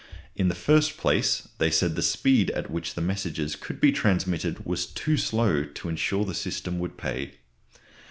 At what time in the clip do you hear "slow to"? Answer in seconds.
5.15-5.89